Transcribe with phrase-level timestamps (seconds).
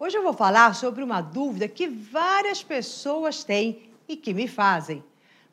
[0.00, 5.02] Hoje eu vou falar sobre uma dúvida que várias pessoas têm e que me fazem.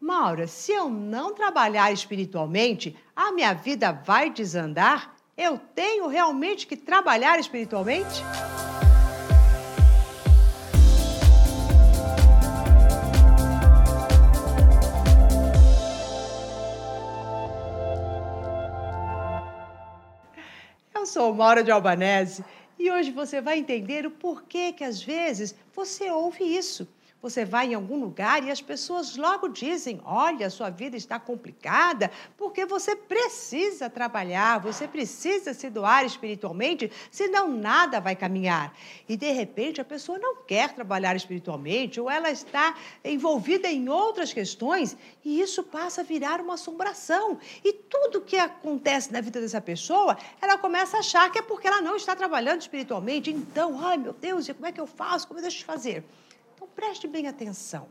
[0.00, 5.12] Maura, se eu não trabalhar espiritualmente, a minha vida vai desandar?
[5.36, 8.22] Eu tenho realmente que trabalhar espiritualmente?
[20.94, 22.44] Eu sou Maura de Albanese
[22.78, 26.86] e hoje você vai entender o porquê que às vezes você ouve isso.
[27.20, 32.12] Você vai em algum lugar e as pessoas logo dizem: Olha, sua vida está complicada
[32.36, 38.72] porque você precisa trabalhar, você precisa se doar espiritualmente, senão nada vai caminhar.
[39.08, 44.32] E de repente a pessoa não quer trabalhar espiritualmente ou ela está envolvida em outras
[44.32, 47.36] questões e isso passa a virar uma assombração.
[47.64, 51.66] E tudo que acontece na vida dessa pessoa, ela começa a achar que é porque
[51.66, 53.28] ela não está trabalhando espiritualmente.
[53.28, 55.26] Então, ai meu Deus, e como é que eu faço?
[55.26, 56.04] Como eu deixo de fazer?
[56.78, 57.88] Preste bem atenção.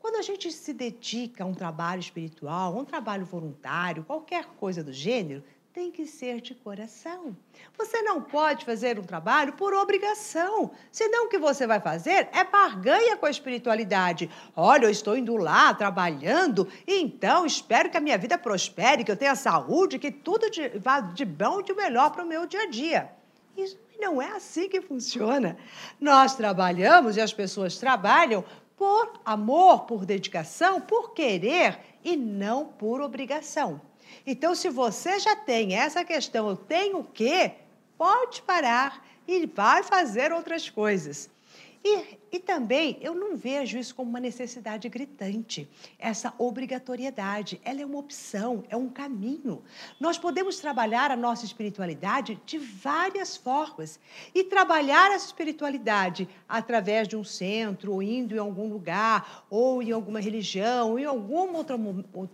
[0.00, 4.92] Quando a gente se dedica a um trabalho espiritual, um trabalho voluntário, qualquer coisa do
[4.92, 7.36] gênero, tem que ser de coração.
[7.76, 10.72] Você não pode fazer um trabalho por obrigação.
[10.90, 14.28] Senão o que você vai fazer é barganha com a espiritualidade.
[14.56, 19.16] Olha, eu estou indo lá trabalhando, então espero que a minha vida prospere, que eu
[19.16, 20.48] tenha saúde, que tudo
[20.80, 23.17] vá de bom e de melhor para o meu dia a dia.
[23.58, 25.58] Isso não é assim que funciona.
[26.00, 28.44] Nós trabalhamos e as pessoas trabalham
[28.76, 33.80] por amor, por dedicação, por querer e não por obrigação.
[34.24, 37.54] Então, se você já tem essa questão, eu tenho o quê?
[37.96, 41.28] Pode parar e vai fazer outras coisas.
[41.84, 47.60] E, e também eu não vejo isso como uma necessidade gritante, essa obrigatoriedade.
[47.64, 49.62] Ela é uma opção, é um caminho.
[50.00, 54.00] Nós podemos trabalhar a nossa espiritualidade de várias formas.
[54.34, 59.92] E trabalhar essa espiritualidade através de um centro, ou indo em algum lugar, ou em
[59.92, 61.76] alguma religião, ou em alguma outra,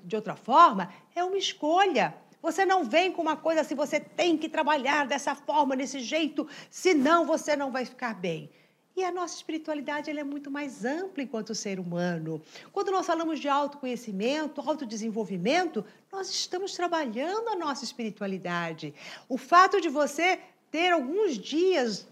[0.05, 2.15] de outra forma, é uma escolha.
[2.41, 6.47] Você não vem com uma coisa assim, você tem que trabalhar dessa forma, desse jeito,
[6.71, 8.51] senão você não vai ficar bem.
[8.97, 12.41] E a nossa espiritualidade ela é muito mais ampla enquanto ser humano.
[12.73, 18.95] Quando nós falamos de autoconhecimento, autodesenvolvimento, nós estamos trabalhando a nossa espiritualidade.
[19.29, 20.39] O fato de você
[20.71, 22.07] ter alguns dias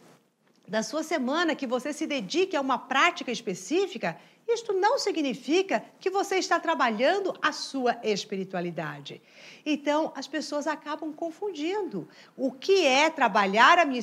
[0.66, 4.16] da sua semana que você se dedique a uma prática específica,
[4.48, 9.22] isto não significa que você está trabalhando a sua espiritualidade.
[9.64, 14.00] Então, as pessoas acabam confundindo o que é trabalhar a minha,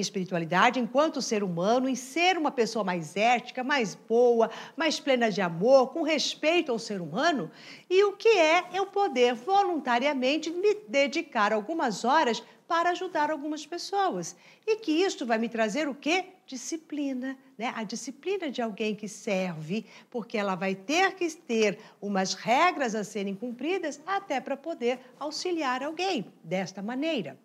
[0.00, 5.40] espiritualidade enquanto ser humano, em ser uma pessoa mais ética, mais boa, mais plena de
[5.40, 7.50] amor, com respeito ao ser humano,
[7.88, 12.42] e o que é eu poder voluntariamente me dedicar algumas horas
[12.72, 14.34] para ajudar algumas pessoas.
[14.66, 16.24] E que isto vai me trazer o quê?
[16.46, 17.70] Disciplina, né?
[17.76, 23.04] A disciplina de alguém que serve, porque ela vai ter que ter umas regras a
[23.04, 27.38] serem cumpridas até para poder auxiliar alguém desta maneira.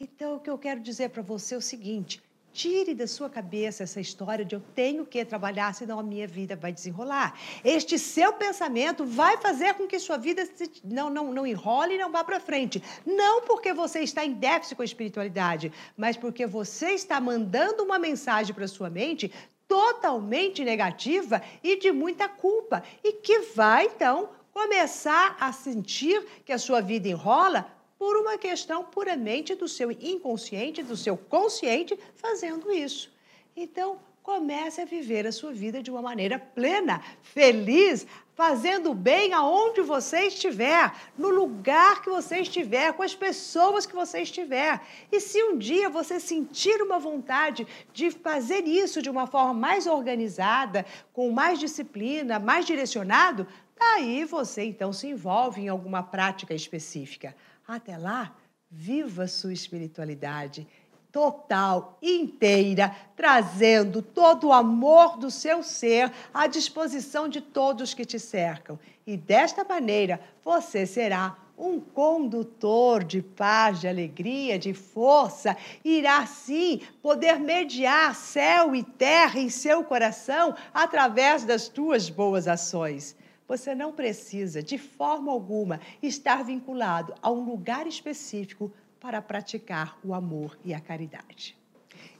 [0.00, 2.20] Então, o que eu quero dizer para você é o seguinte:
[2.54, 6.54] Tire da sua cabeça essa história de eu tenho que trabalhar, senão a minha vida
[6.54, 7.36] vai desenrolar.
[7.64, 10.48] Este seu pensamento vai fazer com que sua vida
[10.84, 12.80] não, não, não enrole e não vá para frente.
[13.04, 17.98] Não porque você está em déficit com a espiritualidade, mas porque você está mandando uma
[17.98, 19.32] mensagem para sua mente
[19.66, 22.84] totalmente negativa e de muita culpa.
[23.02, 27.66] E que vai, então, começar a sentir que a sua vida enrola
[28.04, 33.10] por uma questão puramente do seu inconsciente, do seu consciente fazendo isso.
[33.56, 39.80] Então, comece a viver a sua vida de uma maneira plena, feliz, fazendo bem aonde
[39.80, 44.82] você estiver, no lugar que você estiver, com as pessoas que você estiver.
[45.10, 49.86] E se um dia você sentir uma vontade de fazer isso de uma forma mais
[49.86, 53.46] organizada, com mais disciplina, mais direcionado,
[53.78, 57.34] daí você então se envolve em alguma prática específica.
[57.66, 58.34] Até lá,
[58.70, 60.66] viva sua espiritualidade
[61.14, 68.18] total, inteira, trazendo todo o amor do seu ser à disposição de todos que te
[68.18, 68.76] cercam.
[69.06, 76.80] E desta maneira, você será um condutor de paz, de alegria, de força, irá sim
[77.00, 83.14] poder mediar céu e terra em seu coração através das tuas boas ações.
[83.46, 90.14] Você não precisa, de forma alguma, estar vinculado a um lugar específico para praticar o
[90.14, 91.56] amor e a caridade.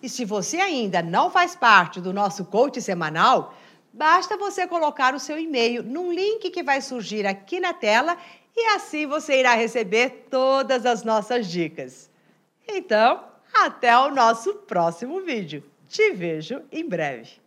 [0.02, 3.54] E se você ainda não faz parte do nosso coach semanal,
[3.92, 8.18] basta você colocar o seu e-mail num link que vai surgir aqui na tela
[8.54, 12.10] e assim você irá receber todas as nossas dicas.
[12.68, 15.64] Então, até o nosso próximo vídeo.
[15.88, 17.43] Te vejo em breve.